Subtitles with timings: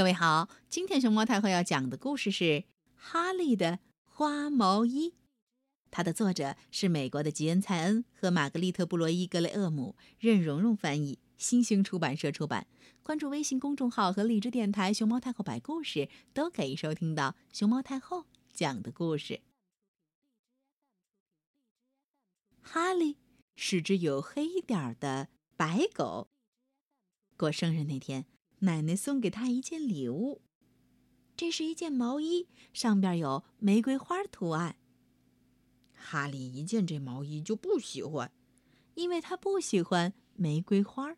[0.00, 2.44] 各位好，今天熊猫太后要讲的故事是
[2.96, 5.10] 《哈利的花毛衣》，
[5.90, 12.66] 它的作者是美国的吉恩·蔡恩和玛格丽特·布洛伊格雷厄姆，任蓉蓉翻译，新兴出版社出版。
[13.02, 18.24] 关注微信公众号和荔枝电台“熊猫太后摆故事”，都可以收听到熊猫太后
[18.54, 19.42] 讲的故事。
[22.62, 23.18] 哈利
[23.54, 25.28] 是只有黑一点的
[25.58, 26.30] 白狗。
[27.36, 28.24] 过生日那天。
[28.60, 30.42] 奶奶送给他一件礼物，
[31.36, 34.76] 这是一件毛衣，上边有玫瑰花图案。
[35.94, 38.32] 哈利一见这毛衣就不喜欢，
[38.94, 41.16] 因为他不喜欢玫瑰花。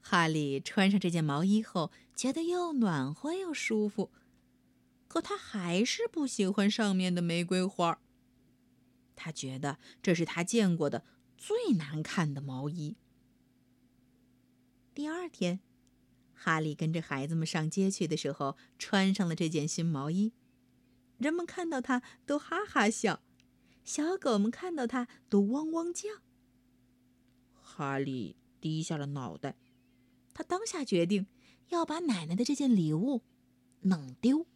[0.00, 4.10] 哈利穿上这件毛衣后，觉得又暖和又舒服，
[5.06, 8.00] 可他还是不喜欢上面的玫瑰花。
[9.14, 11.04] 他觉得这是他见过的
[11.36, 12.96] 最难看的毛衣。
[14.98, 15.60] 第二天，
[16.34, 20.32] 哈利跟着孩子们上街去的时候，穿上了这件新毛衣。
[21.18, 23.22] 人们看到他都哈哈笑，
[23.84, 26.08] 小狗们看到他都汪汪叫。
[27.52, 29.54] 哈利低下了脑袋，
[30.34, 31.28] 他当下决定
[31.68, 33.22] 要把奶奶的这件礼物
[33.82, 34.48] 弄丢。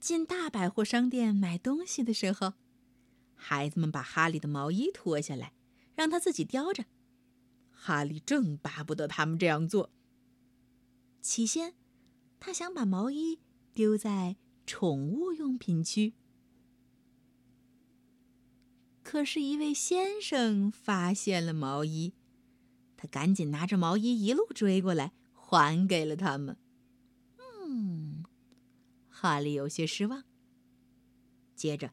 [0.00, 2.54] 进大百货商店买东西的时候，
[3.34, 5.52] 孩子们把哈利的毛衣脱下来，
[5.94, 6.86] 让他自己叼着。
[7.74, 9.90] 哈利正巴不得他们这样做。
[11.20, 11.74] 起先，
[12.40, 13.40] 他想把毛衣
[13.74, 14.36] 丢在
[14.66, 16.14] 宠物用品区，
[19.02, 22.14] 可是，一位先生发现了毛衣，
[22.96, 26.56] 他赶紧拿着毛衣一路追过来，还给了他们。
[27.38, 28.24] 嗯，
[29.08, 30.24] 哈利有些失望。
[31.54, 31.92] 接着，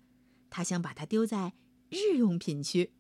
[0.49, 1.53] 他想把它丢在
[1.89, 2.91] 日用品区。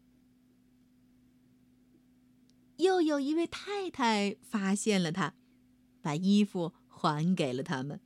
[2.81, 5.35] 又有一位太太发现了他，
[6.01, 8.01] 把衣服还给了他们。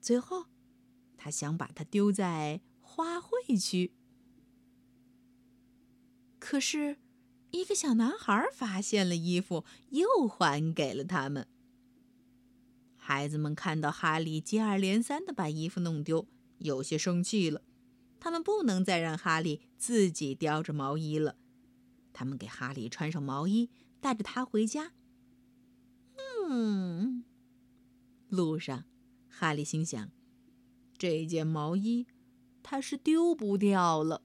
[0.00, 0.46] 最后，
[1.18, 3.92] 他想把它丢在花卉区，
[6.38, 6.96] 可是，
[7.50, 11.46] 一个小男孩发现了衣服，又还给了他们。
[12.96, 16.26] 孩子们看到哈利接二连三的把衣服弄丢，
[16.58, 17.60] 有些生气了。
[18.18, 21.36] 他们不能再让哈利自己叼着毛衣了。
[22.12, 24.92] 他们给哈利穿上毛衣，带着他回家。
[26.48, 27.24] 嗯，
[28.28, 28.84] 路上，
[29.28, 30.10] 哈利心想：
[30.98, 32.06] 这件毛衣
[32.62, 34.22] 他是丢不掉了。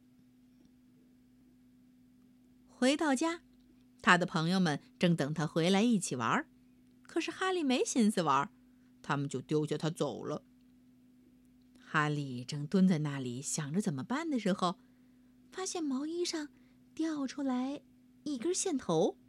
[2.67, 3.41] 回到家，
[4.01, 6.45] 他的朋友们正等他回来一起玩，
[7.03, 8.49] 可是哈利没心思玩，
[9.01, 10.43] 他们就丢下他走了。
[11.79, 14.75] 哈利正蹲在那里想着怎么办的时候，
[15.49, 16.49] 发现毛衣上。
[16.97, 17.83] 掉出来
[18.23, 19.19] 一根线头，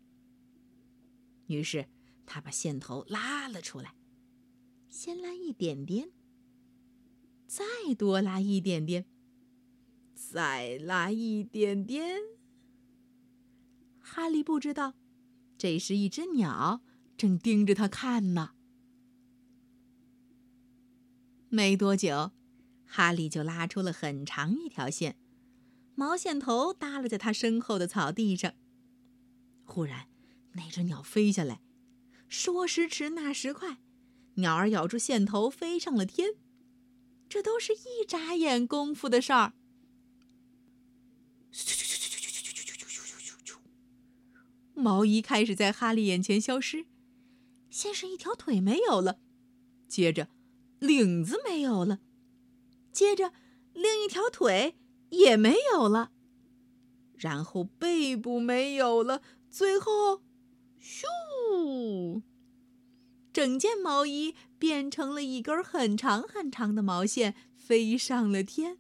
[1.49, 1.87] 于是
[2.25, 3.95] 他把线头拉了出来，
[4.89, 6.11] 先拉一点点，
[7.47, 7.67] 再
[7.99, 9.05] 多拉一点点，
[10.15, 12.19] 再拉一点点。
[14.01, 14.95] 哈利不知道，
[15.59, 16.81] 这时一只鸟
[17.19, 18.55] 正盯着他看呢。
[21.51, 22.33] 没多久，
[22.87, 25.19] 哈利就拉出了很长一条线。
[25.99, 28.55] 毛线头耷拉在他身后的草地上。
[29.65, 30.07] 忽然，
[30.53, 31.61] 那只鸟飞下来，
[32.29, 33.79] 说时迟，那时快，
[34.35, 36.37] 鸟儿咬住线头飞上了天。
[37.29, 39.55] 这都是一眨眼功夫的事儿。
[44.75, 46.87] 毛衣开始在哈利眼前消失，
[47.71, 49.19] 先是一条腿没有了，
[49.89, 50.29] 接着
[50.79, 51.99] 领子没有了，
[52.93, 53.33] 接着
[53.73, 54.77] 另一条腿。
[55.11, 56.13] 也没有了，
[57.17, 60.23] 然后背部没有了，最后，
[60.81, 62.23] 咻！
[63.33, 68.79] 整件毛衣变成了一根很长很长的毛线，飞上了天。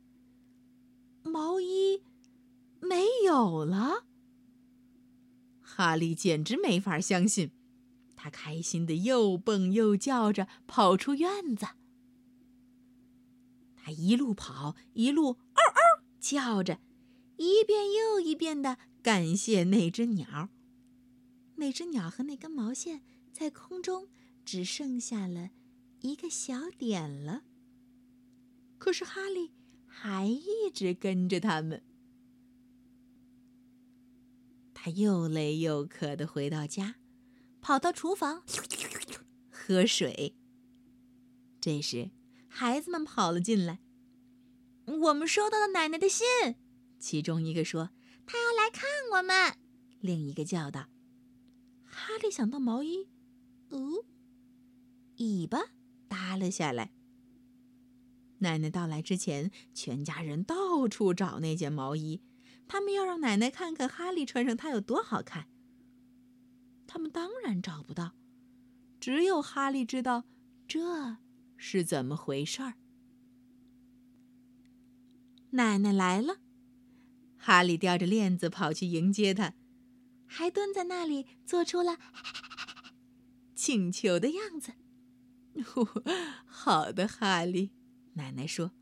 [1.22, 2.02] 毛衣
[2.80, 4.04] 没有了，
[5.60, 7.52] 哈利简直没法相信，
[8.16, 11.66] 他开心的又蹦又叫着跑出院子。
[13.76, 15.87] 他一路跑，一路嗷嗷。
[16.28, 16.78] 叫着，
[17.38, 20.50] 一遍又一遍的感谢那只鸟。
[21.54, 23.02] 那只鸟和那根毛线
[23.32, 24.08] 在空中
[24.44, 25.52] 只剩下了
[26.00, 27.44] 一个小点了。
[28.76, 29.52] 可是哈利
[29.86, 31.82] 还一直跟着他们。
[34.74, 36.96] 他又累又渴的回到家，
[37.62, 38.42] 跑到厨房
[39.50, 40.36] 喝水。
[41.58, 42.10] 这时，
[42.48, 43.80] 孩子们跑了进来。
[44.88, 46.24] 我们收到了奶奶的信，
[46.98, 47.90] 其中一个说
[48.24, 49.58] ：“她要来看我们。”
[50.00, 50.88] 另一个叫道
[51.84, 53.08] ：“哈利想到毛衣，
[53.68, 54.04] 哦，
[55.16, 55.58] 尾巴
[56.08, 56.92] 耷了下来。
[58.38, 62.22] 奶奶到来之前，全家人到处找那件毛衣，
[62.66, 65.48] 他们要让奶奶看看哈利穿上它有多好看。
[66.86, 68.12] 他们当然找不到，
[68.98, 70.24] 只有哈利知道
[70.66, 71.18] 这
[71.56, 72.74] 是怎么回事儿。
[75.50, 76.38] 奶奶来了，
[77.36, 79.54] 哈利叼着链子跑去迎接她，
[80.26, 81.98] 还蹲在那里做出了
[83.54, 84.72] 请求的样子。
[86.46, 87.72] 好的，哈利，
[88.14, 88.72] 奶奶说：“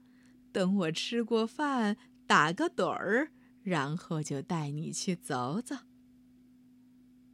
[0.52, 1.96] 等我吃过饭，
[2.26, 3.30] 打个盹儿，
[3.62, 5.76] 然后就带你去走走。”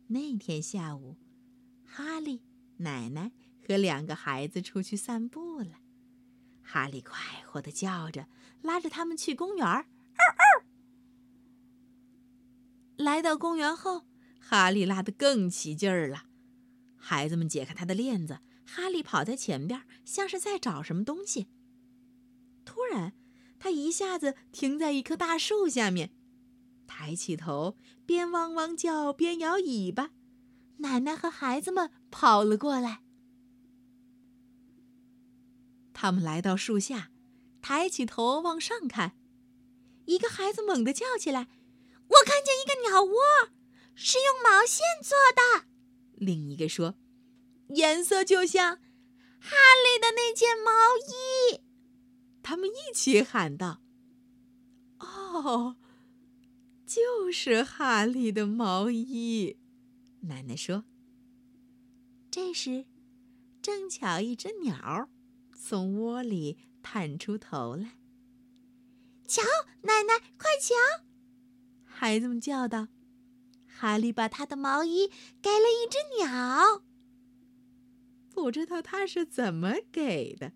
[0.08, 1.16] 那天下午，
[1.84, 2.42] 哈利、
[2.76, 3.32] 奶奶
[3.66, 5.81] 和两个孩子出去散步了。
[6.72, 8.28] 哈利快活的叫着，
[8.62, 9.84] 拉着他们去公园儿。
[12.96, 14.06] 来到公园后，
[14.40, 16.24] 哈利拉得更起劲儿了。
[16.96, 21.48] 孩子们解开他的链子，哈利跑在前边，像是在找什么东西。
[22.64, 23.12] 突然，
[23.58, 26.14] 他一下子停在一棵大树下面，
[26.86, 27.76] 抬起头，
[28.06, 30.12] 边汪汪叫边摇尾巴。
[30.78, 33.01] 奶奶和孩子们跑了过来。
[36.02, 37.12] 他们来到树下，
[37.60, 39.16] 抬起头往上看。
[40.06, 41.46] 一个孩子猛地叫起来
[42.08, 43.14] ：“我看见一个鸟窝，
[43.94, 45.68] 是用毛线做的。”
[46.18, 46.96] 另一个说
[47.70, 48.78] ：“颜色就像
[49.38, 49.54] 哈
[49.84, 51.60] 利的那件毛衣。”
[52.42, 53.80] 他们一起喊道
[54.98, 55.76] ：“哦，
[56.84, 59.56] 就是哈利的毛衣。”
[60.26, 60.82] 奶奶说
[62.28, 62.86] ：“这时，
[63.62, 65.08] 正巧一只鸟。”
[65.64, 67.96] 从窝里探出头来，
[69.28, 69.42] 瞧，
[69.82, 71.04] 奶奶，快瞧！
[71.84, 72.88] 孩子们叫道
[73.68, 75.06] ：“哈利把他的毛衣
[75.40, 76.82] 给了一只鸟。”
[78.34, 80.52] 不知道他是怎么给的。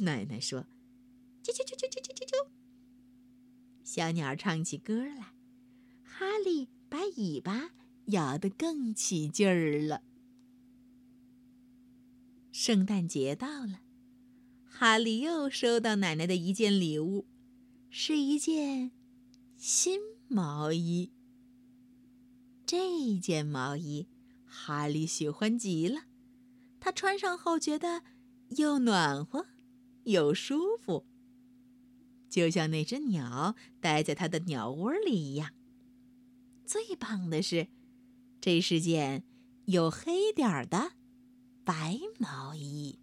[0.00, 0.66] 奶奶说
[1.44, 2.48] ：“啾啾啾啾啾啾啾啾。”
[3.84, 5.32] 小鸟唱起歌来，
[6.02, 7.70] 哈利把尾巴
[8.06, 10.02] 摇得更起劲儿了。
[12.50, 13.82] 圣诞节到了。
[14.80, 17.26] 哈利又收到奶奶的一件礼物，
[17.90, 18.92] 是一件
[19.58, 21.12] 新毛衣。
[22.64, 24.08] 这件毛衣
[24.46, 26.04] 哈利喜欢极了，
[26.80, 28.02] 他穿上后觉得
[28.56, 29.48] 又暖和
[30.04, 31.04] 又舒服，
[32.30, 35.50] 就像那只鸟待在他的鸟窝里一样。
[36.64, 37.68] 最棒的是，
[38.40, 39.24] 这是件
[39.66, 40.92] 有黑点儿的
[41.64, 42.98] 白毛衣。